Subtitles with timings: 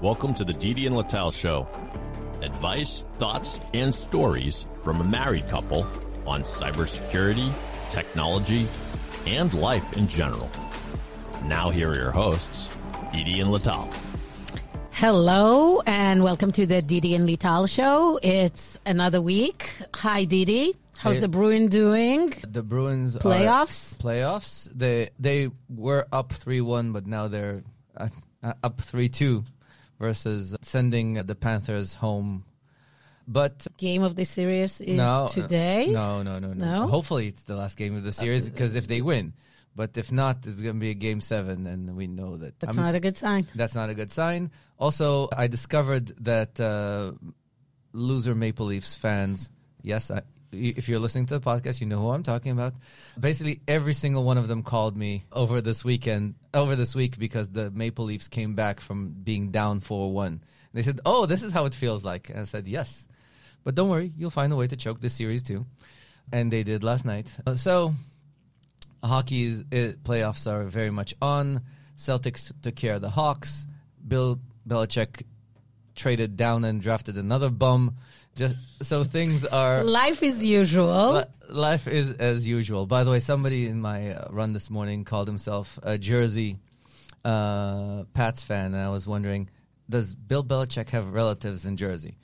[0.00, 1.68] Welcome to the Didi and Lital Show.
[2.42, 5.86] Advice, thoughts, and stories from a married couple
[6.26, 7.52] on cybersecurity,
[7.90, 8.66] technology,
[9.26, 10.50] and life in general.
[11.44, 12.68] Now, here are your hosts,
[13.12, 13.92] Didi and Lital.
[14.92, 18.18] Hello, and welcome to the Didi and Lital Show.
[18.22, 19.70] It's another week.
[19.94, 20.74] Hi, Didi.
[21.00, 22.32] How's the Bruin doing?
[22.46, 23.96] The Bruins are- Playoffs?
[23.98, 24.68] playoffs.
[24.74, 27.62] They they were up three one, but now they're
[27.96, 28.08] uh,
[28.42, 29.44] uh, up three two,
[29.98, 32.44] versus sending the Panthers home.
[33.26, 35.86] But Game of the series is no, uh, today.
[35.90, 36.86] no, no, no, no, No?
[36.88, 39.32] Hopefully, it's the last game of the series Uh, because if they win,
[39.76, 42.76] but if not, it's going to be a game seven, and we know that That's
[42.76, 43.46] I'm- not a good sign.
[43.54, 44.50] That's not a good sign.
[44.78, 47.12] Also, I discovered that uh,
[47.92, 49.48] loser Maple Leafs fans,
[49.82, 52.74] yes, I, if you're listening to the podcast, you know who I'm talking about.
[53.18, 57.50] Basically, every single one of them called me over this weekend, over this week, because
[57.50, 60.42] the Maple Leafs came back from being down 4 1.
[60.72, 62.30] They said, Oh, this is how it feels like.
[62.30, 63.08] And I said, Yes.
[63.64, 65.66] But don't worry, you'll find a way to choke this series too.
[66.32, 67.26] And they did last night.
[67.46, 67.94] Uh, So,
[69.02, 71.62] hockey's uh, playoffs are very much on.
[71.96, 73.66] Celtics took care of the Hawks.
[74.06, 75.24] Bill Belichick
[75.94, 77.96] traded down and drafted another bum.
[78.36, 81.12] Just so things are Life is usual.
[81.14, 82.86] li- life is as usual.
[82.86, 86.58] By the way, somebody in my uh, run this morning called himself a Jersey
[87.24, 89.50] uh, Pats fan, and I was wondering,
[89.88, 92.16] does Bill Belichick have relatives in Jersey?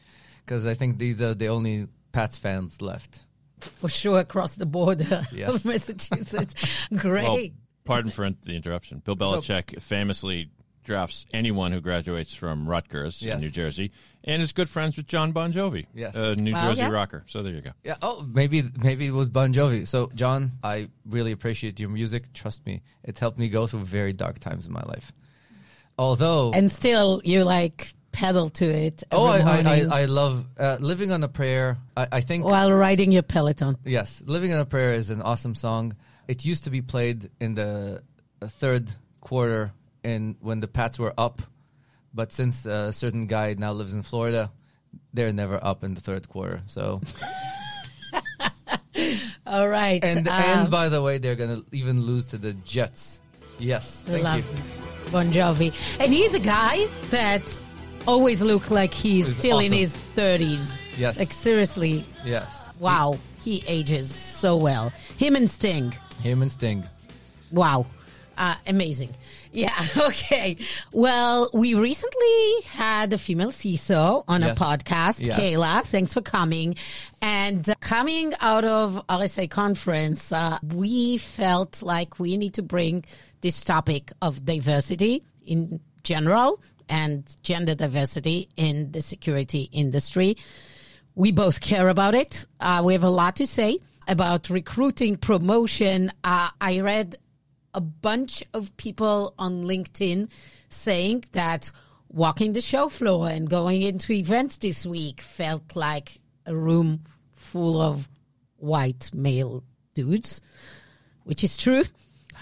[0.45, 3.25] Because I think these are the only Pats fans left.
[3.61, 5.57] for sure across the border Yes.
[5.57, 6.87] of Massachusetts.
[6.97, 7.25] Great.
[7.25, 7.47] Well,
[7.85, 9.03] pardon for the interruption.
[9.05, 10.51] Bill Belichick famously
[10.85, 13.35] drafts anyone who graduates from Rutgers Yes.
[13.35, 13.91] in New Jersey
[14.27, 16.15] and is good friends with John Bon Jovi, Yes.
[16.17, 16.91] a New Wow, Jersey yeah.
[16.91, 17.25] rocker.
[17.27, 17.71] So there you go.
[17.85, 17.97] Yeah.
[18.03, 19.87] Oh, maybe maybe it was Bon Jovi.
[19.87, 22.33] So, John, I really appreciate your music.
[22.33, 25.13] Trust me, it helped me go through very dark times in my life.
[25.99, 30.47] Although, and still, you like pedal to it every oh, I, I, I, I love
[30.59, 31.77] uh, living on a prayer.
[31.97, 33.77] I, I think while riding your Peloton.
[33.85, 35.95] yes, living on a prayer is an awesome song.
[36.29, 38.03] It used to be played in the
[38.43, 39.73] uh, third quarter,
[40.03, 41.41] in when the Pats were up,
[42.17, 44.51] but since a certain guy now lives in Florida,
[45.13, 46.63] they're never up in the third quarter.
[46.67, 47.01] So.
[49.47, 50.03] All right.
[50.03, 53.21] And uh, and by the way, they're gonna even lose to the Jets.
[53.59, 55.13] Yes, thank love you.
[55.13, 55.71] Bon Jovi.
[56.01, 57.61] And he's a guy that
[58.07, 60.83] always look like he's He's still in his 30s.
[60.99, 61.19] Yes.
[61.19, 64.91] Like seriously, Yes, wow, he ages so well.
[65.19, 65.95] Him and Sting.
[66.23, 66.83] him and Sting.
[67.53, 67.87] Wow.
[68.39, 69.11] Uh, amazing.
[69.57, 69.73] Yeah.
[69.97, 70.57] Okay.
[70.93, 75.27] Well, we recently had a female CISO on a podcast.
[75.27, 75.39] Yes.
[75.39, 76.75] Kayla, thanks for coming.
[77.23, 83.05] And uh, coming out of RSA conference, uh, we felt like we need to bring
[83.41, 90.37] this topic of diversity in general and gender diversity in the security industry.
[91.15, 92.47] We both care about it.
[92.61, 93.79] Uh, we have a lot to say
[94.09, 96.13] about recruiting, promotion.
[96.23, 97.17] Uh, I read
[97.77, 100.31] a bunch of people on LinkedIn
[100.71, 101.71] saying that
[102.09, 107.03] walking the show floor and going into events this week felt like a room
[107.35, 108.09] full of
[108.57, 109.63] white male
[109.95, 110.41] dudes,
[111.25, 111.85] which is true.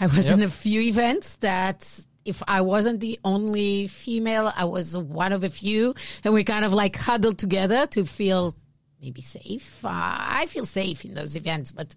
[0.00, 4.96] I was in a few events that if I wasn't the only female, I was
[4.96, 5.94] one of a few,
[6.24, 8.56] and we kind of like huddled together to feel
[9.00, 9.84] maybe safe.
[9.84, 11.94] Uh, I feel safe in those events, but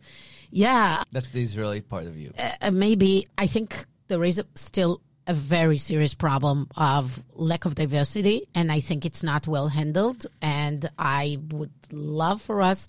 [0.52, 2.32] yeah, That's the Israeli part of you.
[2.62, 8.48] uh, maybe I think there is still a very serious problem of lack of diversity,
[8.56, 10.26] and I think it's not well handled.
[10.42, 12.88] And I would love for us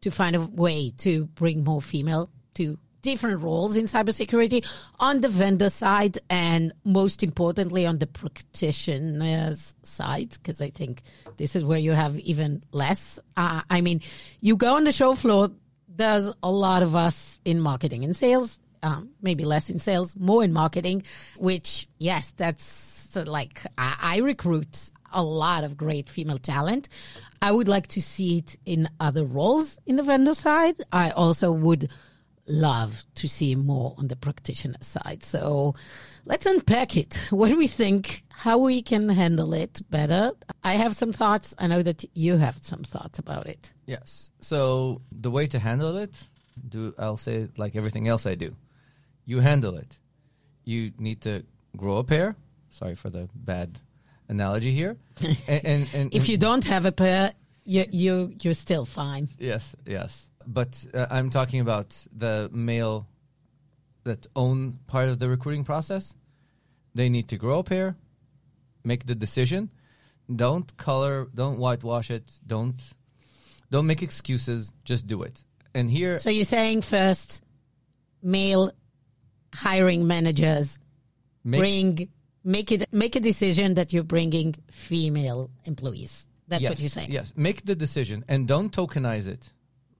[0.00, 4.66] to find a way to bring more female to different roles in cybersecurity
[4.98, 11.02] on the vendor side, and most importantly on the practitioners side, because I think
[11.36, 13.20] this is where you have even less.
[13.36, 14.00] Uh, I mean,
[14.40, 15.50] you go on the show floor
[15.96, 20.44] there's a lot of us in marketing and sales, um, maybe less in sales, more
[20.44, 21.02] in marketing,
[21.38, 26.88] which, yes, that's like I, I recruit a lot of great female talent.
[27.40, 30.76] I would like to see it in other roles in the vendor side.
[30.92, 31.90] I also would
[32.46, 35.22] love to see more on the practitioner side.
[35.22, 35.74] So
[36.24, 37.18] let's unpack it.
[37.30, 38.24] What do we think?
[38.28, 40.32] How we can handle it better?
[40.62, 41.54] I have some thoughts.
[41.58, 43.72] I know that you have some thoughts about it.
[43.86, 44.30] Yes.
[44.40, 46.14] So the way to handle it,
[46.68, 48.54] do I'll say like everything else I do.
[49.24, 49.98] You handle it.
[50.64, 51.44] You need to
[51.76, 52.36] grow a pair.
[52.70, 53.78] Sorry for the bad
[54.28, 54.96] analogy here.
[55.48, 57.32] and, and, and If you don't have a pair,
[57.64, 59.28] you you you're still fine.
[59.38, 60.30] Yes, yes.
[60.46, 63.06] But uh, I'm talking about the male
[64.04, 66.14] that own part of the recruiting process.
[66.94, 67.96] They need to grow up here,
[68.84, 69.70] make the decision.
[70.34, 72.80] Don't color, don't whitewash it, don't
[73.70, 75.44] don't make excuses, just do it.
[75.74, 77.42] And here So you're saying first,
[78.22, 78.72] male
[79.54, 80.78] hiring managers
[81.44, 82.08] make, bring
[82.44, 86.28] make it make a decision that you're bringing female employees.
[86.48, 87.10] That's yes, what you're saying.
[87.10, 89.52] Yes, make the decision and don't tokenize it.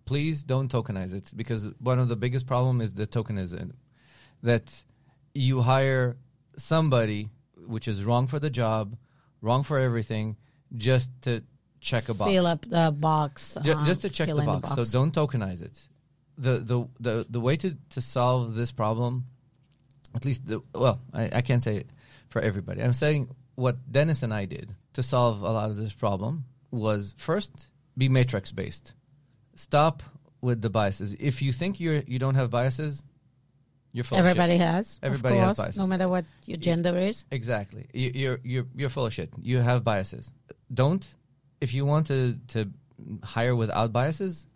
[0.07, 3.73] Please don't tokenize it because one of the biggest problem is the tokenism
[4.43, 4.83] that
[5.35, 6.17] you hire
[6.57, 7.29] somebody
[7.67, 8.97] which is wrong for the job,
[9.43, 10.37] wrong for everything,
[10.77, 11.43] just to
[11.81, 12.31] check a box.
[12.31, 13.57] Fill up the box.
[13.63, 14.75] Ju- um, just to check fill the box.
[14.75, 15.89] So don't tokenize it.
[16.39, 19.27] The the the the way to to solve this problem,
[20.15, 21.91] at least the well, I, I can't say it
[22.29, 22.83] for everybody.
[22.83, 27.15] I'm saying what Dennis and I did to solve a lot of this problem was
[27.17, 28.93] first be matrix based.
[29.57, 30.03] Stop
[30.41, 31.15] with the biases.
[31.19, 33.03] If you think you're you don't have biases,
[33.93, 34.31] you're full of shit.
[34.31, 34.99] Everybody has.
[35.03, 35.79] Everybody has biases.
[35.79, 37.25] No matter what your gender is.
[37.31, 37.87] Exactly.
[37.93, 39.31] You, you're you're you're full of shit.
[39.43, 40.33] You have biases.
[40.73, 41.07] Don't
[41.61, 42.71] if you want to to
[43.23, 44.47] hire without biases,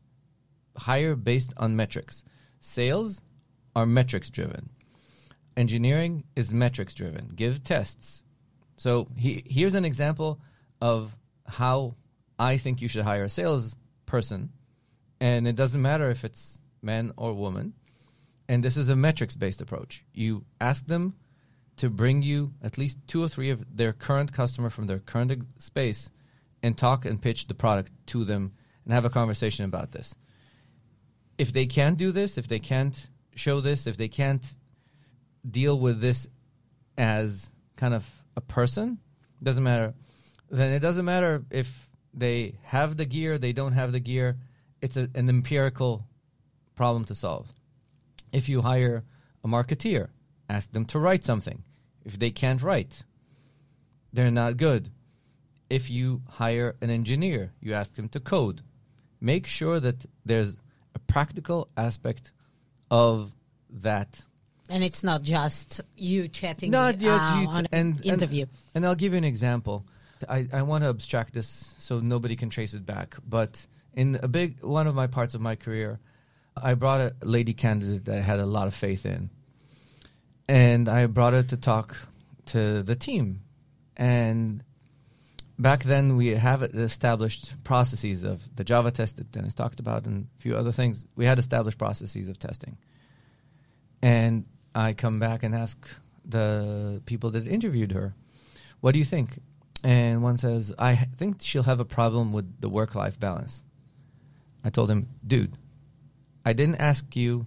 [0.76, 2.24] hire based on metrics.
[2.60, 3.22] Sales
[3.74, 4.70] are metrics driven.
[5.56, 7.28] Engineering is metrics driven.
[7.34, 8.22] Give tests.
[8.76, 10.40] So he, here's an example
[10.80, 11.14] of
[11.46, 11.96] how
[12.38, 13.76] I think you should hire a sales
[14.06, 14.50] person,
[15.20, 17.74] and it doesn't matter if it's man or woman.
[18.48, 20.04] And this is a metrics based approach.
[20.12, 21.14] You ask them
[21.76, 25.44] to bring you at least two or three of their current customer from their current
[25.58, 26.10] space
[26.62, 28.52] and talk and pitch the product to them
[28.84, 30.14] and have a conversation about this.
[31.38, 34.44] If they can't do this, if they can't show this, if they can't
[35.48, 36.26] deal with this
[36.98, 38.06] as kind of
[38.36, 38.98] a person,
[39.42, 39.94] doesn't matter.
[40.50, 44.36] Then it doesn't matter if they have the gear, they don't have the gear.
[44.82, 46.06] It's a, an empirical
[46.74, 47.52] problem to solve.
[48.32, 49.04] If you hire
[49.44, 50.08] a marketeer,
[50.48, 51.62] ask them to write something.
[52.04, 53.04] If they can't write,
[54.12, 54.90] they're not good.
[55.68, 58.62] If you hire an engineer, you ask them to code.
[59.20, 60.56] Make sure that there's
[60.94, 62.32] a practical aspect
[62.90, 63.32] of
[63.70, 64.24] that
[64.68, 68.42] And it's not just you chatting not yet uh, you on an and, interview.
[68.42, 69.84] And, and I'll give you an example.
[70.28, 73.16] I, I want to abstract this so nobody can trace it back.
[73.28, 76.00] But in a big one of my parts of my career,
[76.56, 79.30] I brought a lady candidate that I had a lot of faith in,
[80.48, 81.96] and I brought her to talk
[82.46, 83.42] to the team.
[83.96, 84.62] And
[85.58, 90.26] back then, we have established processes of the Java test that Dennis talked about, and
[90.38, 91.06] a few other things.
[91.16, 92.78] We had established processes of testing.
[94.02, 95.76] And I come back and ask
[96.24, 98.14] the people that interviewed her,
[98.80, 99.40] what do you think?
[99.82, 103.62] And one says, "I think she'll have a problem with the work life balance.
[104.64, 105.56] I told him, dude,
[106.44, 107.46] I didn't ask you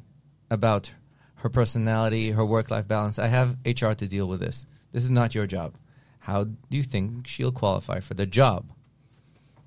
[0.50, 0.92] about
[1.36, 3.20] her personality, her work life balance.
[3.20, 4.66] I have HR to deal with this.
[4.92, 5.76] This is not your job.
[6.20, 8.72] How do you think she'll qualify for the job?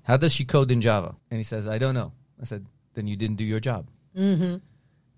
[0.03, 1.15] How does she code in Java?
[1.29, 2.13] And he says, I don't know.
[2.41, 2.65] I said,
[2.95, 3.89] then you didn't do your job.
[4.17, 4.55] Mm-hmm.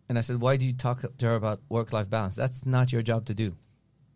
[0.10, 2.36] And I said, why do you talk to her about work life balance?
[2.36, 3.56] That's not your job to do.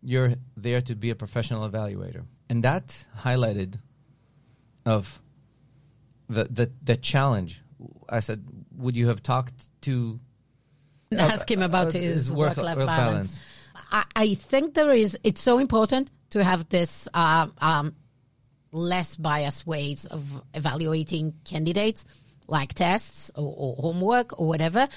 [0.01, 2.25] You're there to be a professional evaluator.
[2.49, 3.79] And that highlighted
[4.85, 5.21] of
[6.27, 7.61] the, the, the challenge.
[8.09, 8.43] I said,
[8.75, 10.19] would you have talked to
[11.17, 13.39] Ask him about uh, his, his work- work-life work balance.
[13.91, 15.17] I, I think there is.
[15.23, 17.95] It's so important to have this uh, um,
[18.71, 22.05] less biased ways of evaluating candidates,
[22.47, 24.87] like tests or, or homework or whatever.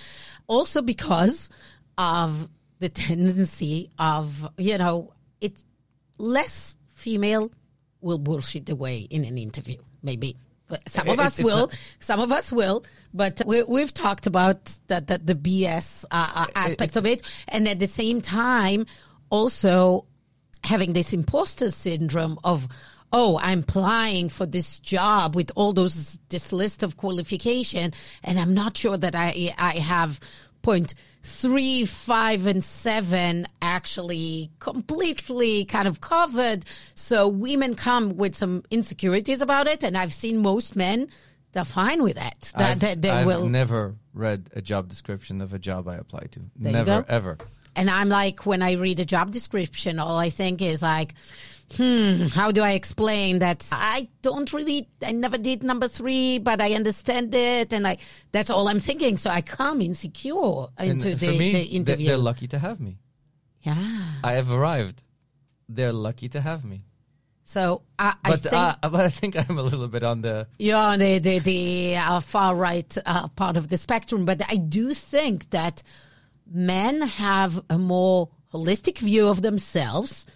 [0.46, 1.50] Also because
[1.98, 5.64] of the tendency of you know it's
[6.18, 7.50] less female
[8.00, 10.36] will bullshit away in an interview, maybe.
[10.68, 14.26] But some of us it's will, not- some of us will, but we, we've talked
[14.26, 17.22] about the, the, the BS uh, uh, aspect of it.
[17.48, 18.86] And at the same time,
[19.30, 20.06] also
[20.64, 22.66] having this imposter syndrome of,
[23.12, 27.92] oh, I'm applying for this job with all those, this list of qualification,
[28.24, 30.18] and I'm not sure that I, I have
[30.62, 30.94] point
[31.26, 36.64] three, five, and seven actually completely kind of covered.
[36.94, 41.08] So women come with some insecurities about it, and I've seen most men
[41.56, 42.52] they're fine with that.
[42.54, 43.48] That, they I've will.
[43.48, 46.40] never read a job description of a job I applied to.
[46.54, 47.38] There never, ever.
[47.74, 51.14] And I'm like, when I read a job description, all I think is like,
[51.74, 56.60] hmm, how do I explain that I don't really, I never did number three, but
[56.60, 57.72] I understand it.
[57.72, 57.98] And I,
[58.32, 59.16] that's all I'm thinking.
[59.16, 62.06] So I come insecure into the, me, the interview.
[62.06, 62.98] they're lucky to have me.
[63.62, 64.02] yeah.
[64.22, 65.02] I have arrived.
[65.68, 66.84] They're lucky to have me.
[67.44, 70.48] So I, I But think uh, but I think I'm a little bit on the
[70.74, 74.24] on the, the, the uh, far right uh, part of the spectrum.
[74.24, 75.82] But I do think that
[76.50, 80.26] men have a more holistic view of themselves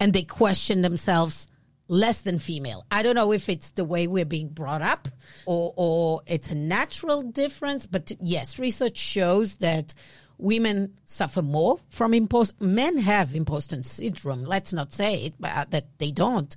[0.00, 1.48] and they question themselves
[1.88, 2.84] less than female.
[2.90, 5.08] I don't know if it's the way we're being brought up
[5.46, 9.94] or, or it's a natural difference, but yes, research shows that
[10.36, 12.60] women suffer more from impost.
[12.60, 14.44] Men have imposter syndrome.
[14.44, 16.54] Let's not say it, but that they don't.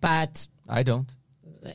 [0.00, 1.14] But I don't.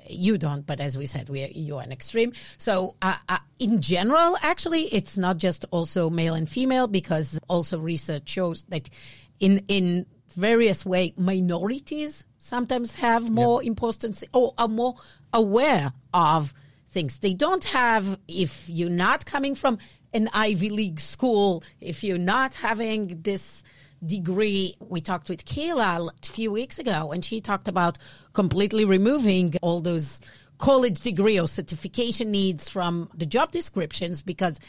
[0.09, 2.33] You don't, but as we said, we are, you are an extreme.
[2.57, 7.79] So, uh, uh, in general, actually, it's not just also male and female because also
[7.79, 8.89] research shows that
[9.39, 10.05] in in
[10.37, 14.95] various way minorities sometimes have more importance or are more
[15.33, 16.53] aware of
[16.87, 19.77] things they don't have if you're not coming from
[20.13, 23.63] an Ivy League school, if you're not having this
[24.05, 24.75] degree.
[24.79, 27.97] We talked with Kayla a few weeks ago, and she talked about
[28.33, 30.21] completely removing all those
[30.59, 34.59] college degree or certification needs from the job descriptions because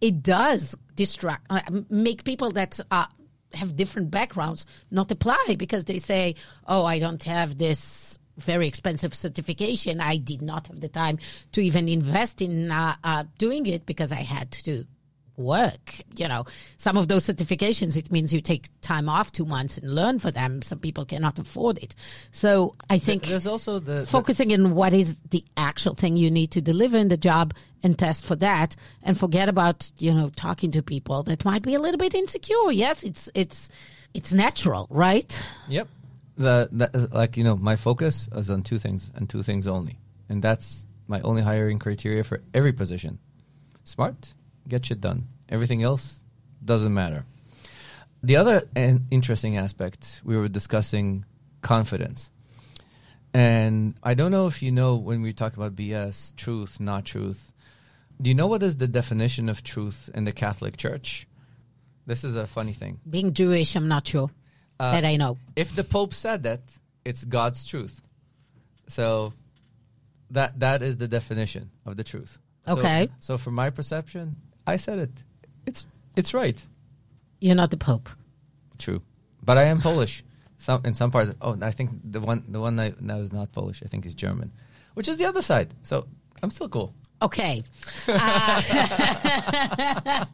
[0.00, 3.08] it does distract, uh, make people that are
[3.56, 6.34] have different backgrounds not apply because they say,
[6.66, 10.00] "Oh, I don't have this very expensive certification.
[10.00, 11.18] I did not have the time
[11.52, 14.84] to even invest in uh, uh, doing it because I had to
[15.36, 16.00] work.
[16.16, 16.44] You know,
[16.76, 20.30] some of those certifications, it means you take time off two months and learn for
[20.30, 20.62] them.
[20.62, 21.94] Some people cannot afford it.
[22.32, 26.30] So I think there's also the focusing the, in what is the actual thing you
[26.30, 30.30] need to deliver in the job and test for that and forget about, you know,
[30.36, 32.70] talking to people that might be a little bit insecure.
[32.70, 33.70] Yes, it's, it's,
[34.14, 35.38] it's natural, right?
[35.68, 35.88] Yep.
[36.36, 39.98] The, the like, you know, my focus is on two things and two things only.
[40.28, 43.18] And that's my only hiring criteria for every position.
[43.84, 44.34] Smart
[44.68, 45.28] get shit done.
[45.48, 46.20] Everything else
[46.64, 47.24] doesn't matter.
[48.22, 48.62] The other
[49.10, 51.24] interesting aspect we were discussing
[51.60, 52.30] confidence.
[53.34, 57.52] And I don't know if you know when we talk about BS, truth, not truth.
[58.22, 61.26] Do you know what is the definition of truth in the Catholic Church?
[62.06, 63.00] This is a funny thing.
[63.08, 64.30] Being Jewish, I'm not sure
[64.78, 65.38] uh, that I know.
[65.56, 66.60] If the Pope said that,
[67.04, 68.02] it's God's truth.
[68.86, 69.32] So
[70.30, 72.38] that that is the definition of the truth.
[72.68, 73.08] Okay.
[73.20, 75.10] So, so from my perception, I said it.
[75.66, 76.64] It's it's right.
[77.40, 78.08] You're not the Pope.
[78.78, 79.02] True,
[79.42, 80.24] but I am Polish.
[80.58, 81.32] Some in some parts.
[81.40, 83.82] Oh, I think the one the one that, that is not Polish.
[83.84, 84.52] I think is German,
[84.94, 85.74] which is the other side.
[85.82, 86.06] So
[86.42, 86.94] I'm still cool.
[87.22, 87.62] Okay.
[88.06, 88.16] Uh,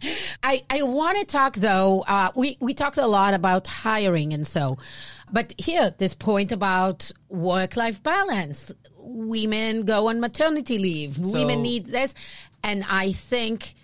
[0.42, 2.04] I I want to talk though.
[2.06, 4.78] Uh, we we talked a lot about hiring and so,
[5.30, 8.72] but here this point about work life balance.
[8.98, 11.16] Women go on maternity leave.
[11.16, 12.14] So, Women need this,
[12.62, 13.74] and I think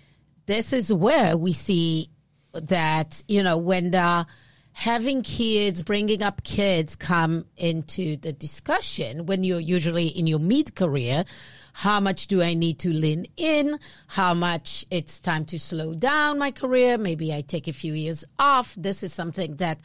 [0.47, 2.09] this is where we see
[2.53, 4.25] that, you know, when the
[4.71, 10.75] having kids, bringing up kids come into the discussion when you're usually in your mid
[10.75, 11.25] career.
[11.73, 13.77] How much do I need to lean in?
[14.07, 16.97] How much it's time to slow down my career?
[16.97, 18.73] Maybe I take a few years off.
[18.75, 19.81] This is something that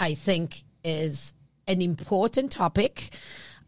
[0.00, 1.34] I think is
[1.66, 3.10] an important topic.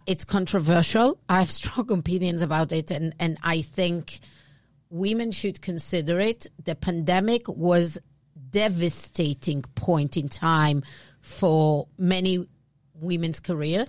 [0.07, 1.19] It's controversial.
[1.29, 4.21] I have strong opinions about it, and, and I think
[4.91, 6.47] women should consider it.
[6.65, 7.99] The pandemic was
[8.51, 10.83] devastating point in time
[11.21, 12.47] for many
[12.95, 13.87] women's career.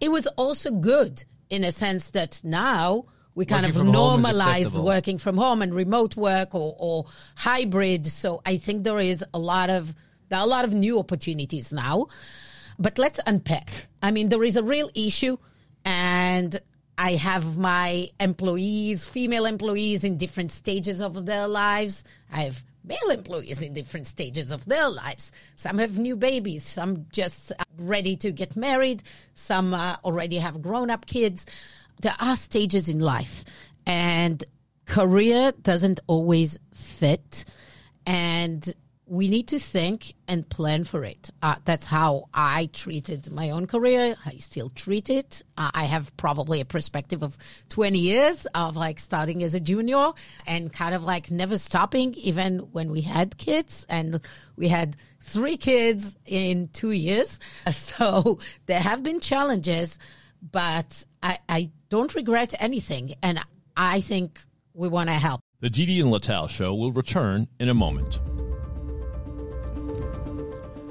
[0.00, 5.18] It was also good in a sense that now we kind working of normalized working
[5.18, 8.06] from home and remote work or, or hybrid.
[8.06, 9.94] So I think there is a lot of
[10.28, 12.06] there are a lot of new opportunities now.
[12.78, 13.88] But let's unpack.
[14.00, 15.36] I mean, there is a real issue,
[15.84, 16.58] and
[17.00, 22.04] I have my employees, female employees in different stages of their lives.
[22.30, 25.32] I have male employees in different stages of their lives.
[25.56, 29.02] Some have new babies, some just ready to get married,
[29.34, 31.46] some uh, already have grown up kids.
[32.02, 33.46] There are stages in life,
[33.86, 34.44] and
[34.84, 37.46] career doesn't always fit.
[38.04, 38.74] And
[39.10, 41.30] we need to think and plan for it.
[41.42, 44.14] Uh, that's how I treated my own career.
[44.24, 45.42] I still treat it.
[45.58, 47.36] Uh, I have probably a perspective of
[47.70, 50.12] 20 years of like starting as a junior
[50.46, 54.20] and kind of like never stopping, even when we had kids and
[54.54, 57.40] we had three kids in two years.
[57.72, 59.98] So there have been challenges,
[60.40, 63.14] but I, I don't regret anything.
[63.22, 63.40] And
[63.76, 64.40] I think
[64.72, 65.40] we want to help.
[65.58, 68.20] The Didi and Lital show will return in a moment.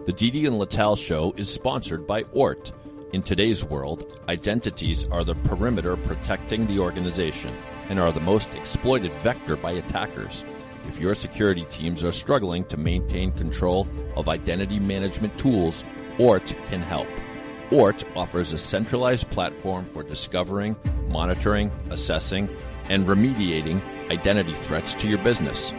[0.09, 2.71] The Didi and Lital show is sponsored by Oort.
[3.13, 7.55] In today's world, identities are the perimeter protecting the organization
[7.89, 10.43] and are the most exploited vector by attackers.
[10.87, 15.83] If your security teams are struggling to maintain control of identity management tools,
[16.17, 17.07] Oort can help.
[17.69, 20.75] Oort offers a centralized platform for discovering,
[21.07, 22.49] monitoring, assessing,
[22.89, 25.71] and remediating identity threats to your business.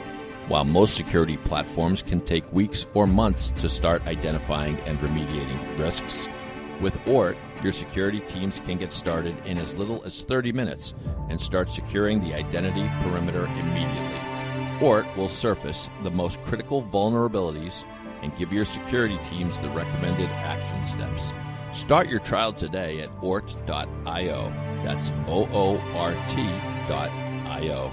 [0.51, 6.27] While most security platforms can take weeks or months to start identifying and remediating risks,
[6.81, 10.95] With Oort, your security teams can get started in as little as 30 minutes
[11.29, 14.19] and start securing the identity perimeter immediately.
[14.81, 17.85] Oort will surface the most critical vulnerabilities
[18.23, 21.33] and give your security teams the recommended action steps.
[21.75, 24.53] Start your trial today at oort.io.
[24.83, 27.93] That's O O R T.io.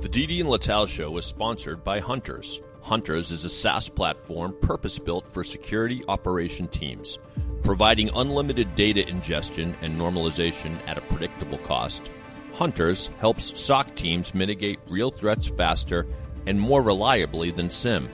[0.00, 2.60] The Didi and Lital Show is sponsored by Hunters.
[2.82, 7.18] Hunters is a SaaS platform purpose built for security operation teams,
[7.64, 12.10] providing unlimited data ingestion and normalization at a predictable cost.
[12.52, 16.06] Hunters helps SOC teams mitigate real threats faster
[16.46, 18.10] and more reliably than SIEM.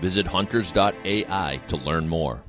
[0.00, 2.42] Visit hunters.ai to learn more.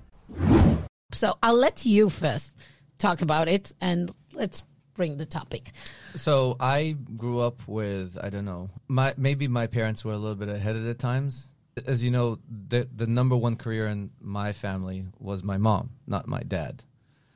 [1.12, 2.56] So I'll let you first
[2.98, 4.64] talk about it and let's
[5.00, 5.72] bring the topic.
[6.16, 8.70] So I grew up with I don't know.
[8.90, 11.48] My maybe my parents were a little bit ahead of the times.
[11.88, 12.38] As you know,
[12.68, 16.84] the the number one career in my family was my mom, not my dad.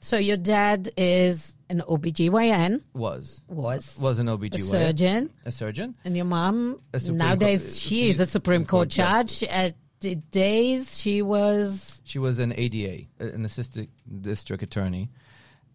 [0.01, 5.96] So your dad is an OBGYN, Was was was an a OBGYN, surgeon, a surgeon.
[6.03, 9.43] and your mom A nowadays Court- she is a Supreme Court Court judge.
[9.43, 13.88] At the days she was She was an ADA, an assistant
[14.29, 15.08] district attorney,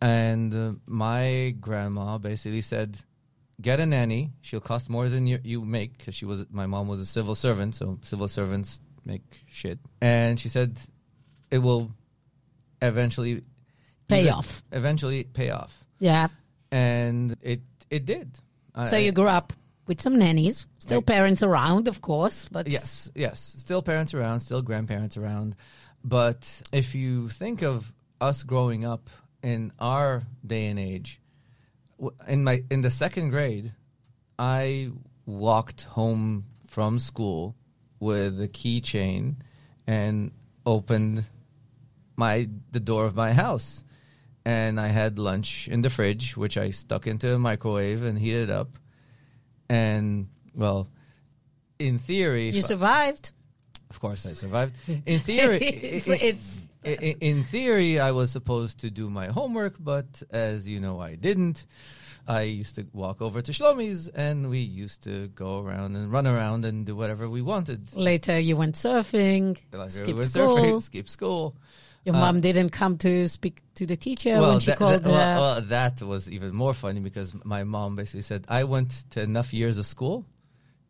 [0.01, 2.99] and uh, my grandma basically said,
[3.61, 4.33] "Get a nanny.
[4.43, 7.35] She'll cost more than you, you make because she was my mom was a civil
[7.35, 10.79] servant, so civil servants make shit." And she said,
[11.51, 11.91] "It will
[12.81, 13.43] eventually
[14.09, 14.63] Pay off.
[14.73, 16.29] Eventually pay off." yeah.
[16.71, 18.39] and it it did.
[18.87, 19.53] So I- you grew up
[19.87, 23.55] with some nannies, still parents around, of course, but Yes, yes.
[23.57, 25.57] Still parents around, still grandparents around.
[26.05, 27.91] But if you think of
[28.21, 29.09] us growing up
[29.43, 31.21] in our day and age,
[32.27, 33.73] in my in the second grade,
[34.39, 34.91] I
[35.27, 37.55] walked home from school
[38.01, 39.37] with a keychain
[39.87, 40.33] and
[40.65, 41.25] opened
[42.17, 43.85] my the door of my house.
[44.45, 48.49] And I had lunch in the fridge, which I stuck into a microwave and heated
[48.51, 48.79] up.
[49.69, 50.89] And well,
[51.79, 53.33] in theory, you if I- survived.
[53.91, 54.75] of course, I survived.
[55.07, 59.09] In theory, it's, i- i- it's i- i- in theory, I was supposed to do
[59.11, 61.67] my homework, but as you know, I didn't.
[62.27, 66.27] I used to walk over to Shlomi's, and we used to go around and run
[66.27, 67.95] around and do whatever we wanted.
[67.97, 70.57] later you went surfing, Like, skipped we went school.
[70.57, 71.57] surfing, skip school.
[72.05, 75.03] Your Uh, mom didn't come to speak to the teacher when she that, called.
[75.03, 79.05] that, well, well, that was even more funny because my mom basically said, "I went
[79.11, 80.25] to enough years of school.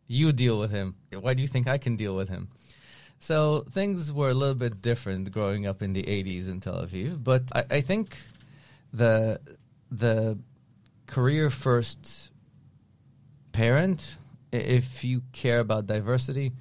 [0.07, 0.95] You deal with him.
[1.13, 2.49] Why do you think I can deal with him?"
[3.19, 7.23] So things were a little bit different growing up in the '80s in Tel Aviv,
[7.23, 8.17] but I, I think
[8.93, 9.39] the
[9.91, 10.37] the
[11.05, 12.29] career first
[13.51, 14.17] parent,
[14.51, 16.53] if you care about diversity,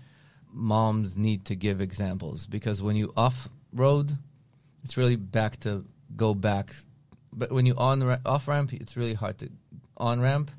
[0.52, 4.16] moms need to give examples because when you off road,
[4.82, 5.84] it's really back to
[6.16, 6.74] go back.
[7.32, 9.50] But when you on ra- off ramp, it's really hard to
[9.96, 10.50] on ramp.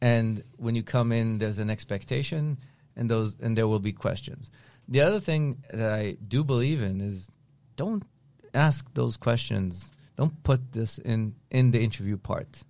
[0.00, 2.58] And when you come in, there's an expectation,
[2.94, 4.50] and those and there will be questions.
[4.88, 7.30] The other thing that I do believe in is
[7.76, 8.04] don't
[8.52, 9.90] ask those questions.
[10.16, 12.62] Don't put this in in the interview part,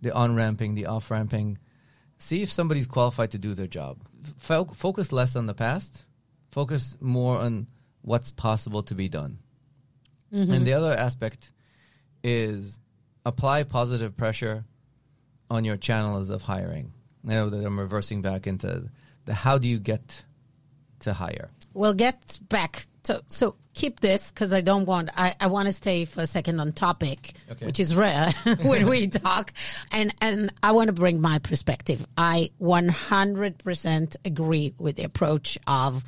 [0.00, 1.58] the on ramping, the off ramping.
[2.18, 3.98] See if somebody's qualified to do their job.
[4.38, 6.04] Fo- focus less on the past.
[6.50, 7.66] Focus more on
[8.00, 9.38] what's possible to be done.
[10.32, 10.52] Mm-hmm.
[10.52, 11.52] And the other aspect
[12.24, 12.80] is
[13.24, 14.64] apply positive pressure
[15.50, 16.92] on your channels of hiring.
[17.26, 18.88] I know that I'm reversing back into
[19.24, 20.24] the how do you get
[21.00, 21.50] to hire.
[21.74, 22.86] We'll get back.
[23.04, 25.10] So, so keep this because I don't want.
[25.16, 27.64] I, I want to stay for a second on topic, Okay.
[27.66, 28.32] which is rare
[28.62, 29.52] when we talk,
[29.92, 32.04] and and I want to bring my perspective.
[32.18, 36.02] I 100% agree with the approach of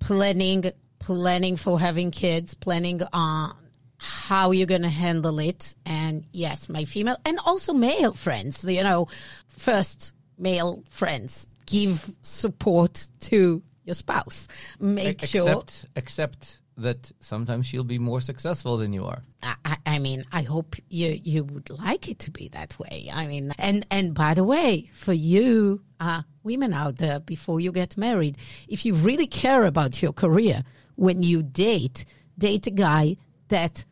[0.00, 0.64] planning,
[0.98, 3.54] planning for having kids, planning on
[3.98, 5.74] how you're going to handle it.
[5.86, 9.06] And yes, my female and also male friends, you know,
[9.46, 14.48] first male friends give support to your spouse.
[14.80, 15.48] Make sure.
[15.96, 19.22] Except, that sometimes she'll be more successful than you are.
[19.42, 23.10] I, I- I mean, I hope you you would like it to be that way.
[23.12, 27.72] I mean, and and by the way, for you uh, women out there, before you
[27.72, 30.62] get married, if you really care about your career,
[30.94, 32.06] when you date,
[32.38, 33.16] date a guy
[33.48, 33.84] that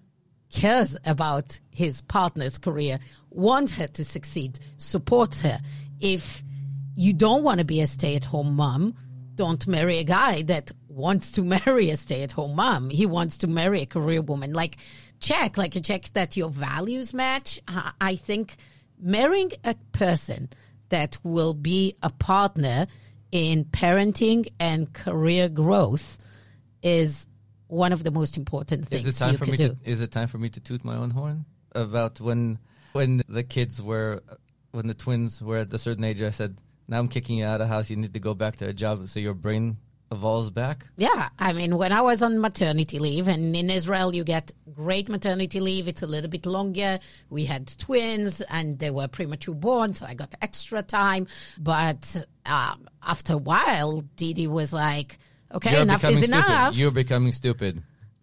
[0.50, 2.98] cares about his partner's career,
[3.28, 5.58] wants her to succeed, supports her.
[6.00, 6.42] If
[6.94, 8.94] you don't want to be a stay-at-home mom,
[9.40, 12.90] don't marry a guy that wants to marry a stay-at-home mom.
[12.90, 14.52] He wants to marry a career woman.
[14.52, 14.76] Like
[15.18, 17.58] check, like a check that your values match.
[17.66, 18.56] Uh, I think
[19.00, 20.50] marrying a person
[20.90, 22.86] that will be a partner
[23.32, 26.18] in parenting and career growth
[26.82, 27.26] is
[27.68, 29.68] one of the most important things Is it time you for me do.
[29.68, 29.76] to?
[29.84, 32.58] Is it time for me to toot my own horn about when
[32.92, 34.20] when the kids were
[34.72, 36.20] when the twins were at a certain age?
[36.20, 36.58] I said,
[36.90, 37.88] "Now I'm kicking you out of the house.
[37.88, 39.78] You need to go back to a job so your brain
[40.12, 44.24] evolves back." Yeah, I mean, when I was on maternity leave, and in Israel you
[44.24, 46.98] get great maternity leave, it's a little bit longer.
[47.30, 51.28] We had twins, and they were premature born, so I got extra time.
[51.58, 52.02] But
[52.44, 55.18] um, after a while, Didi was like,
[55.54, 56.34] "Okay, You're enough is stupid.
[56.34, 57.82] enough." You're becoming stupid.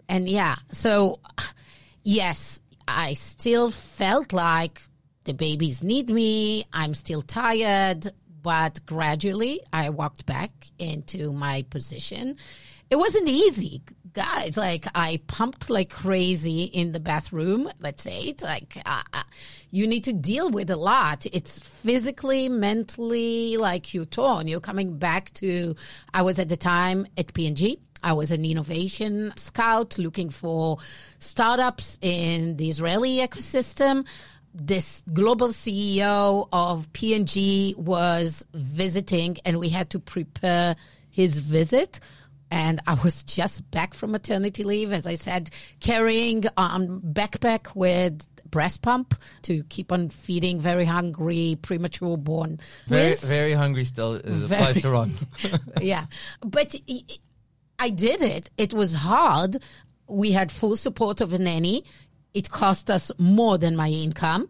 [0.10, 1.20] and yeah, so
[2.04, 4.82] yes, I still felt like
[5.26, 6.66] the babies need me.
[6.72, 8.08] I'm still tired,
[8.48, 12.38] but gradually I walked back into my position.
[12.90, 13.82] It wasn't easy,
[14.14, 14.56] guys.
[14.56, 17.70] Like I pumped like crazy in the bathroom.
[17.82, 19.24] Let's say it's like uh, uh,
[19.70, 21.26] you need to deal with a lot.
[21.26, 24.48] It's physically, mentally, like you're torn.
[24.48, 25.76] You're coming back to.
[26.14, 27.82] I was at the time at P&G.
[28.02, 30.78] I was an innovation scout looking for
[31.20, 34.06] startups in the Israeli ecosystem.
[34.60, 40.76] This global CEO of P&G was visiting and we had to prepare
[41.12, 42.00] his visit.
[42.50, 48.26] And I was just back from maternity leave, as I said, carrying um backpack with
[48.50, 54.38] breast pump to keep on feeding very hungry premature born Very very hungry still is
[54.44, 55.14] Very- applies to Ron.
[55.82, 56.06] yeah.
[56.42, 56.74] But
[57.78, 58.50] I did it.
[58.58, 59.58] It was hard.
[60.08, 61.84] We had full support of a nanny.
[62.38, 64.48] It cost us more than my income.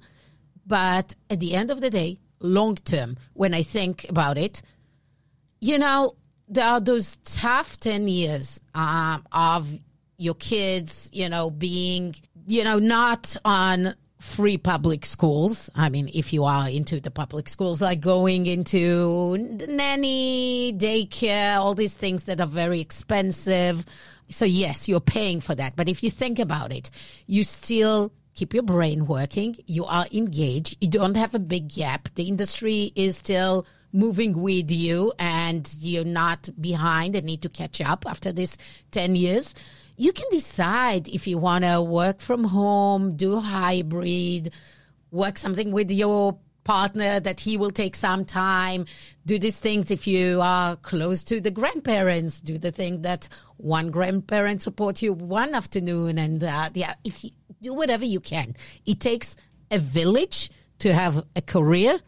[0.65, 4.62] But at the end of the day, long term, when I think about it,
[5.62, 6.15] you know,
[6.50, 9.73] there are those tough 10 years um, of
[10.17, 12.13] your kids, you know, being,
[12.45, 15.69] you know, not on free public schools.
[15.75, 21.75] I mean, if you are into the public schools, like going into nanny, daycare, all
[21.75, 23.86] these things that are very expensive.
[24.30, 25.75] So, yes, you're paying for that.
[25.75, 26.89] But if you think about it,
[27.27, 29.56] you still keep your brain working.
[29.65, 30.77] You are engaged.
[30.82, 32.10] You don't have a big gap.
[32.15, 37.82] The industry is still moving with you and you're not behind and need to catch
[37.82, 38.58] up after this
[38.91, 39.56] 10 years.
[39.98, 44.54] You can decide if you want to work from home, do hybrid,
[45.12, 48.86] work something with your partner that he will take some time
[49.26, 53.90] do these things if you are close to the grandparents do the thing that one
[53.90, 57.30] grandparent support you one afternoon and uh, yeah if you
[57.62, 58.56] do whatever you can.
[58.86, 59.36] It takes
[59.72, 62.00] a village to have a career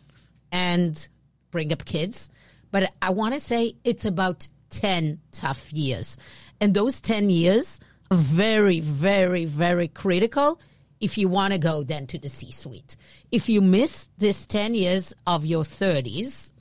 [0.52, 1.08] and
[1.52, 2.30] bring up kids
[2.72, 6.18] but i want to say it's about 10 tough years
[6.62, 7.80] and those 10 years
[8.12, 10.60] are very very very critical
[11.00, 12.96] if you want to go then to the C suite.
[13.32, 16.52] If you miss this 10 years of your 30s,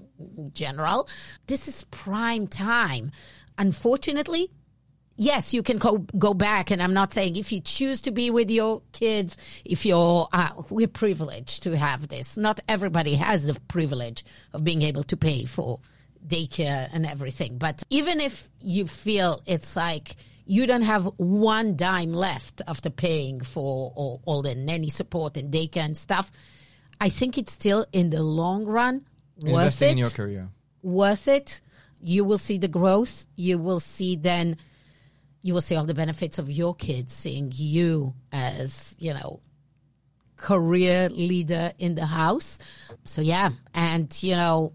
[0.53, 1.09] general,
[1.47, 3.11] this is prime time.
[3.57, 4.51] Unfortunately,
[5.17, 8.31] yes, you can go go back, and I'm not saying if you choose to be
[8.31, 12.37] with your kids, if you're uh, we're privileged to have this.
[12.37, 15.81] Not everybody has the privilege of being able to pay for
[16.27, 17.59] daycare and everything.
[17.59, 23.41] But even if you feel it's like you don't have one dime left after paying
[23.41, 26.31] for all, all the nanny support and daycare and stuff,
[27.01, 29.07] I think it's still in the long run
[29.41, 30.49] worth Investing it in your career.
[30.83, 31.61] worth it.
[32.01, 33.27] You will see the growth.
[33.37, 34.57] You will see then,
[35.43, 39.41] you will see all the benefits of your kids seeing you as, you know,
[40.37, 42.59] career leader in the house.
[43.05, 43.51] So, yeah.
[43.75, 44.73] And, you know,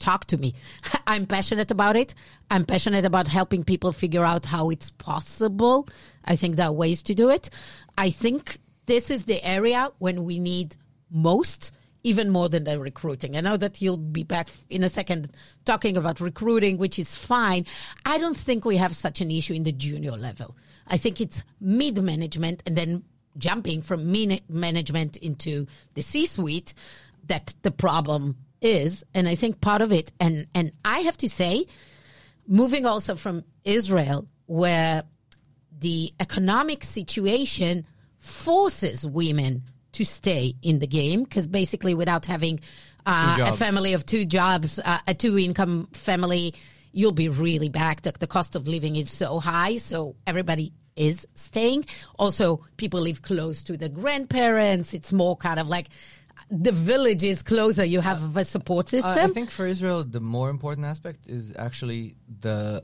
[0.00, 0.54] talk to me.
[1.06, 2.14] I'm passionate about it.
[2.50, 5.88] I'm passionate about helping people figure out how it's possible.
[6.24, 7.50] I think there are ways to do it.
[7.96, 10.76] I think this is the area when we need
[11.10, 13.36] most, even more than the recruiting.
[13.36, 15.30] I know that you'll be back in a second
[15.64, 17.66] talking about recruiting, which is fine.
[18.04, 20.56] I don't think we have such an issue in the junior level.
[20.86, 23.04] I think it's mid management and then
[23.38, 24.10] jumping from
[24.48, 26.74] management into the C suite
[27.26, 29.04] that the problem is.
[29.14, 31.66] And I think part of it, and, and I have to say,
[32.46, 35.04] moving also from Israel, where
[35.78, 37.86] the economic situation
[38.18, 42.60] forces women to stay in the game because basically without having
[43.06, 46.54] uh, a family of two jobs uh, a two income family
[46.92, 48.02] you'll be really back.
[48.02, 51.86] The, the cost of living is so high so everybody is staying.
[52.18, 54.92] Also people live close to the grandparents.
[54.92, 55.88] It's more kind of like
[56.50, 60.20] the village is closer you have a support Uh, I system think for Israel, the
[60.20, 62.82] more important aspect is actually the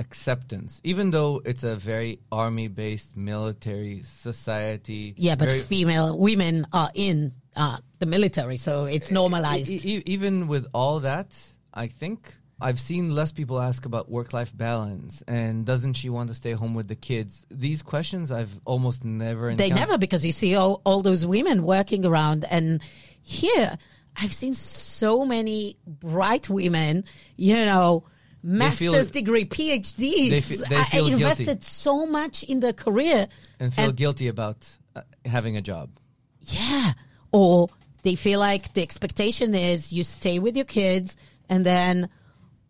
[0.00, 0.80] acceptance.
[0.82, 5.14] Even though it's a very army-based military society.
[5.16, 10.48] yeah but female women are in uh, the military so it's normalized E- e- even
[10.48, 11.28] with all that,
[11.72, 16.28] I think I've seen less people ask about work life balance and doesn't she want
[16.28, 17.44] to stay home with the kids?
[17.50, 19.76] These questions I've almost never They encountered.
[19.88, 22.80] never because you see all, all those women working around and
[23.22, 23.76] here
[24.16, 27.04] I've seen so many bright women,
[27.36, 28.04] you know,
[28.44, 30.30] master's degree, PhDs.
[30.30, 31.12] They fe- they feel I guilty.
[31.14, 33.26] invested so much in their career.
[33.58, 35.90] and feel and- guilty about uh, having a job.
[36.40, 36.92] Yeah.
[37.32, 37.68] Or
[38.02, 41.16] they feel like the expectation is you stay with your kids
[41.48, 42.08] and then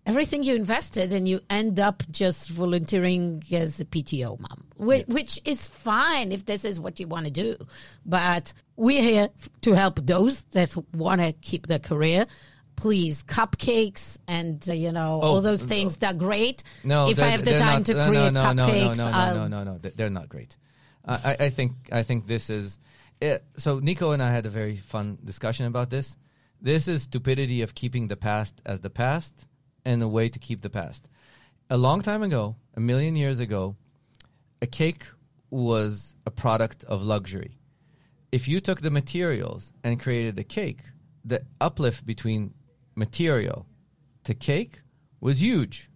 [0.06, 5.40] everything you invested and you end up just volunteering as a PTO mom, which, which
[5.44, 7.56] is fine if this is what you want to do.
[8.04, 9.28] But we're here
[9.62, 12.26] to help those that want to keep their career.
[12.76, 15.96] Please, cupcakes and uh, you know all those things.
[15.98, 16.64] They're great.
[16.82, 19.16] No, if I have the time not- to create no, no, cupcakes, No, no, no,
[19.16, 20.56] I'll- no, no, no, They- They're not great.
[21.04, 22.80] I, I- I think I think this is.
[23.22, 26.16] eh, so Nico and I had a very fun discussion about this.
[26.60, 29.46] This is stupidity of keeping the past as the past
[29.84, 31.08] and a way to keep the past.
[31.70, 33.76] A long time ago, a million years ago,
[34.60, 35.04] a cake
[35.50, 37.58] was a product of luxury.
[38.32, 40.80] If you took the materials and created a cake,
[41.24, 42.54] the uplift between
[42.94, 43.66] material
[44.24, 44.80] to cake
[45.20, 45.90] was huge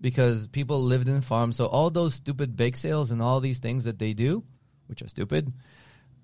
[0.00, 1.56] because people lived in farms.
[1.56, 4.44] So all those stupid bake sales and all these things that they do,
[4.86, 5.52] which are stupid,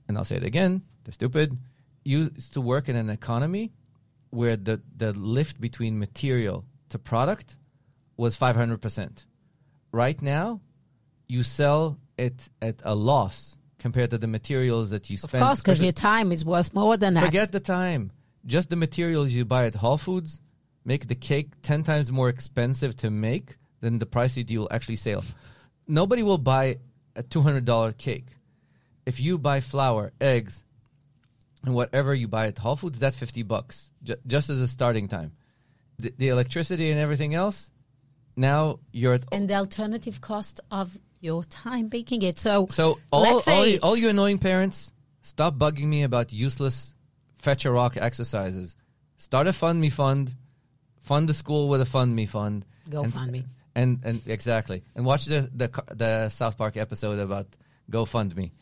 [0.08, 1.56] and I'll say it again, they're stupid,
[2.04, 3.72] used to work in an economy
[4.30, 7.56] where the, the lift between material to product
[8.16, 9.24] was 500%.
[9.92, 10.60] Right now,
[11.28, 15.42] you sell it at a loss compared to the materials that you spend.
[15.42, 17.24] of course, because your time is worth more than that.
[17.24, 18.12] Forget the time.
[18.46, 20.40] Just the materials you buy at Whole Foods
[20.84, 24.96] make the cake 10 times more expensive to make than the price that you'll actually
[24.96, 25.24] sell.
[25.86, 26.78] Nobody will buy
[27.16, 28.26] a $200 cake.
[29.04, 30.64] If you buy flour, eggs,
[31.64, 35.08] and whatever you buy at Whole Foods, that's 50 bucks ju- just as a starting
[35.08, 35.32] time.
[35.98, 37.70] The, the electricity and everything else,
[38.36, 42.38] now you're at and the alternative cost of your time baking it.
[42.38, 46.32] So, So all let's say all, you, all you annoying parents, stop bugging me about
[46.32, 46.94] useless
[47.42, 48.76] fetch a rock exercises.
[49.16, 50.34] Start a fund me fund,
[51.00, 52.64] fund the school with a fund me fund.
[52.88, 53.44] Go and, fund me.
[53.74, 54.82] And and exactly.
[54.94, 57.46] And watch the the the South Park episode about
[57.90, 58.52] GoFundMe.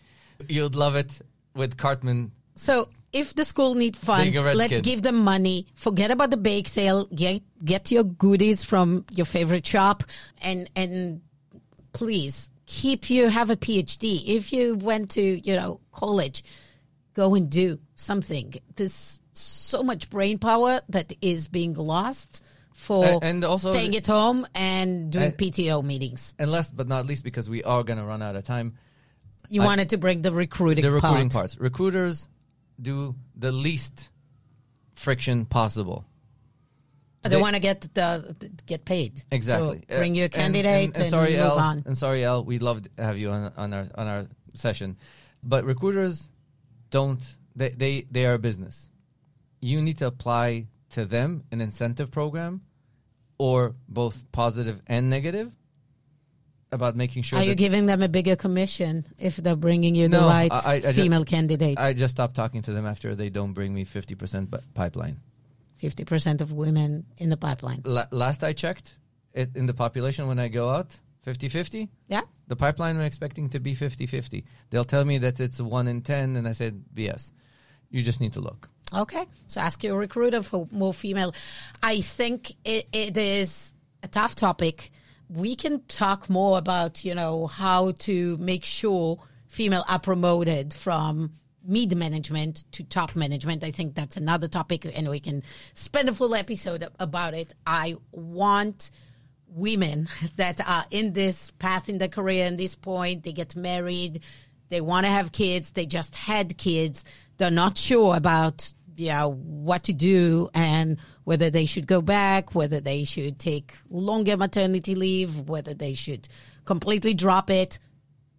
[0.48, 1.20] You'd love it
[1.54, 2.32] with Cartman.
[2.54, 4.84] so if the school need funds, Being a red let's kid.
[4.84, 5.66] give them money.
[5.74, 7.06] Forget about the bake sale.
[7.06, 10.04] Get get your goodies from your favorite shop,
[10.42, 11.20] and and
[11.92, 14.22] please keep you have a PhD.
[14.26, 16.44] If you went to you know college,
[17.14, 18.54] go and do something.
[18.76, 22.44] There's so much brain power that is being lost
[22.74, 26.34] for A- and also staying at home and doing And- PTO meetings.
[26.38, 28.74] And last but not least, because we are going to run out of time,
[29.48, 31.32] You I- wanted to bring the recruiting the recruiting part.
[31.50, 31.58] parts.
[31.58, 32.28] Recruiters
[32.80, 34.10] do the least
[34.94, 36.04] friction possible.
[37.22, 39.22] They, They- want to get the, get paid.
[39.30, 39.84] Exactly.
[39.88, 41.82] So bring Uh, your and- candidate and, and, sorry, move El, on.
[41.86, 44.96] And sorry, El, we love to have you on, on our on our session,
[45.42, 46.28] but recruiters
[46.90, 47.22] don't.
[47.56, 48.88] They, they they are a business.
[49.60, 52.62] You need to apply to them an incentive program,
[53.38, 55.54] or both positive and negative,
[56.72, 57.38] about making sure.
[57.38, 60.92] Are you giving them a bigger commission if they're bringing you the right I- I-
[60.92, 61.78] female candidate?
[61.78, 65.20] I just stopped talking to them after they don't bring me fifty percent pipeline.
[65.76, 67.83] Fifty percent of women in the pipeline.
[67.85, 68.98] La- last I checked,
[69.33, 71.88] it, in the population when I go out, 50-50.
[72.09, 72.22] Yeah.
[72.48, 74.44] The pipeline I'm expecting to be 50-50.
[74.70, 77.30] They'll tell me that it's 1 in 10, and I said, BS.
[77.90, 78.68] You just need to look.
[78.94, 79.26] Okay.
[79.48, 81.35] So ask your recruiter for more female.
[81.83, 84.90] I think it, it is a tough topic.
[85.32, 91.32] We can talk more about, you know, how to make sure female are promoted from
[91.64, 93.62] mid management to top management.
[93.62, 95.42] I think that's another topic and we can
[95.74, 97.54] spend a full episode about it.
[97.66, 98.90] I want
[99.46, 104.22] women that are in this path in their career in this point they get married
[104.68, 107.04] they want to have kids they just had kids
[107.36, 112.80] they're not sure about yeah what to do and whether they should go back whether
[112.80, 116.28] they should take longer maternity leave whether they should
[116.64, 117.78] completely drop it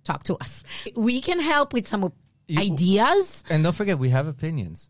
[0.04, 0.64] talk to us
[0.96, 2.12] we can help with some
[2.58, 4.90] ideas And don't forget, we have opinions.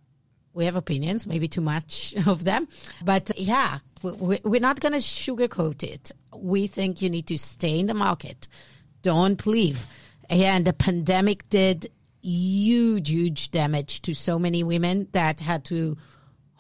[0.53, 2.67] we have opinions, maybe too much of them.
[3.03, 6.11] But yeah, we- we're not going to sugarcoat it.
[6.35, 8.47] We think you need to stay in the market.
[9.01, 9.87] Don't leave.
[10.29, 11.89] And the pandemic did
[12.21, 15.97] huge, huge damage to so many women that had to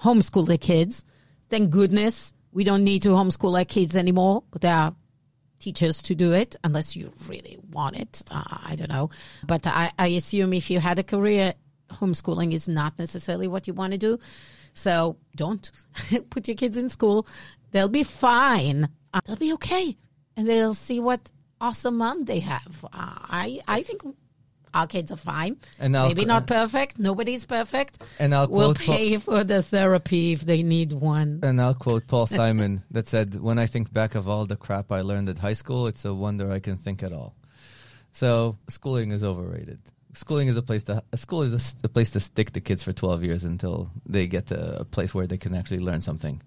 [0.01, 1.05] homeschool their kids.
[1.49, 4.43] Thank goodness we don't need to homeschool our kids anymore.
[4.59, 4.95] There are
[5.59, 8.23] teachers to do it unless you really want it.
[8.31, 9.09] Uh, I don't know.
[9.45, 11.53] But I, I assume if you had a career,
[11.91, 14.17] homeschooling is not necessarily what you want to do.
[14.73, 15.69] So don't
[16.29, 17.27] put your kids in school.
[17.71, 18.89] They'll be fine.
[19.13, 19.97] Uh, they'll be okay,
[20.35, 22.83] and they'll see what awesome mom they have.
[22.85, 24.01] Uh, I I think
[24.73, 25.57] our kids are fine.
[25.79, 26.97] And I'll- Maybe not perfect.
[26.99, 28.01] Nobody's perfect.
[28.19, 31.39] And I'll we'll quote Paul- pay for the therapy if they need one.
[31.43, 34.91] And I'll quote Paul Simon that said, "When I think back of all the crap
[34.91, 37.35] I learned at high school, it's a wonder I can think at all."
[38.13, 39.79] So schooling is overrated.
[40.13, 42.91] Schooling is a place to a school is a place to stick the kids for
[42.91, 46.41] twelve years until they get to a place where they can actually learn something.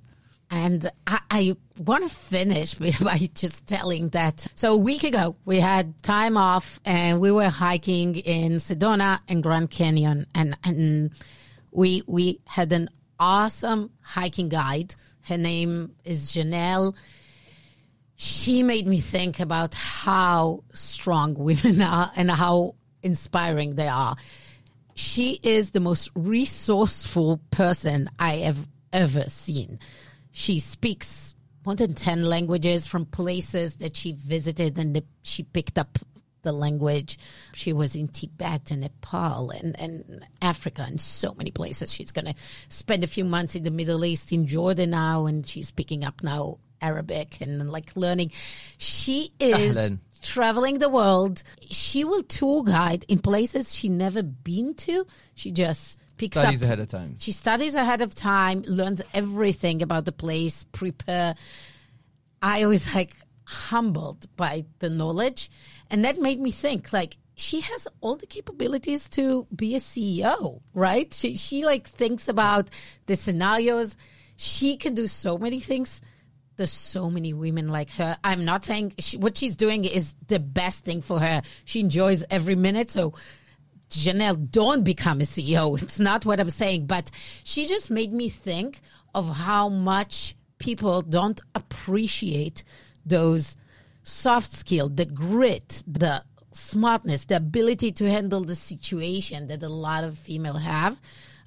[0.55, 4.47] And I, I want to finish by just telling that.
[4.55, 9.43] So a week ago, we had time off and we were hiking in Sedona and
[9.43, 11.11] Grand Canyon, and and
[11.73, 12.89] we we had an
[13.19, 14.95] awesome hiking guide.
[15.23, 16.95] Her name is Janelle.
[18.15, 24.15] She made me think about how strong women are and how inspiring they are
[24.95, 29.81] she is the most resourceful person I have ever seen.
[30.37, 31.33] She speaks
[31.65, 35.97] more than 10 languages from places that she visited and she picked up
[36.43, 37.21] the language.
[37.55, 41.95] She was in Tibet and Nepal and, and Africa and so many places.
[41.95, 42.35] She's going to
[42.69, 46.21] spend a few months in the Middle East, in Jordan now, and she's picking up
[46.25, 48.33] now Arabic and like learning.
[48.77, 49.99] She is Ahlan.
[50.21, 51.45] traveling the world.
[51.71, 55.07] She will tour guide in places she never been to.
[55.37, 57.15] She just picks Studies up ahead of time.
[57.19, 61.35] she studies ahead of time, learns everything about the place, prepare.
[62.43, 65.51] I was like humbled by the knowledge.
[65.91, 70.61] And that made me think like she has all the capabilities to be a CEO,
[70.73, 71.13] right?
[71.13, 72.71] She she like thinks about
[73.07, 73.97] the scenarios.
[74.37, 76.01] She can do so many things.
[76.57, 78.17] There's so many women like her.
[78.23, 81.43] I'm not saying she, what she's doing is the best thing for her.
[81.65, 82.91] She enjoys every minute.
[82.91, 83.15] So
[83.91, 85.81] Janelle, don't become a CEO.
[85.81, 87.11] It's not what I'm saying, but
[87.45, 88.81] she just made me think
[89.15, 92.65] of how much people don't appreciate
[93.07, 93.57] those
[94.03, 100.05] soft skills, the grit, the smartness, the ability to handle the situation that a lot
[100.05, 101.01] of female have.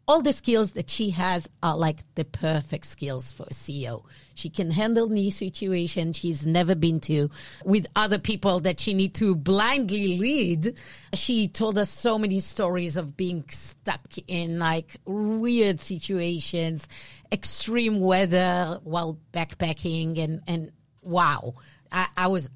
[0.10, 4.06] All the skills that she has are like the perfect skills for a CEO.
[4.36, 7.30] She can handle new situations she's never been to
[7.66, 10.80] with other people that she need to blindly lead.
[11.14, 16.88] She told us so many stories of being stuck in like weird situations,
[17.30, 21.56] extreme weather while backpacking and, and wow.
[21.92, 22.50] I, I was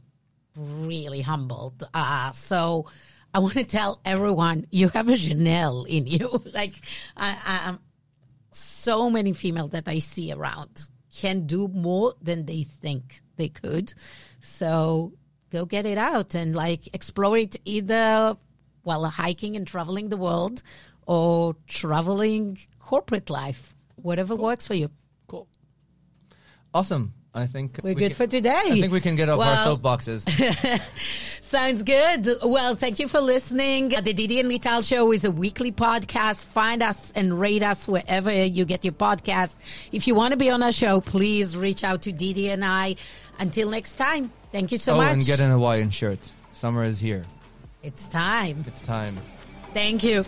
[0.56, 1.84] really humbled.
[1.94, 2.86] Uh, so
[3.34, 6.28] I want to tell everyone you have a Janelle in you.
[6.54, 6.76] like,
[7.15, 7.78] I, I,
[8.52, 13.94] so many female that I see around can do more than they think they could.
[14.41, 15.13] So
[15.50, 18.38] go get it out and like explore it either
[18.84, 20.63] while hiking and traveling the world
[21.06, 24.89] or traveling corporate life, whatever works for you.
[25.28, 25.48] Cool.
[26.74, 27.13] Awesome.
[27.34, 28.62] I think We're we good can- for today.
[28.65, 30.26] I think we can get off Well- our soapboxes.
[31.52, 32.30] Sounds good.
[32.46, 33.90] Well, thank you for listening.
[33.90, 36.46] The Didi and Lital Show is a weekly podcast.
[36.46, 39.58] Find us and rate us wherever you get your podcast.
[39.92, 42.96] If you want to be on our show, please reach out to Didi and I.
[43.38, 45.12] Until next time, thank you so oh, much.
[45.12, 46.20] and get an Hawaiian shirt.
[46.54, 47.26] Summer is here.
[47.84, 48.64] it's time.
[48.66, 49.18] It's time.
[49.74, 50.24] Thank you.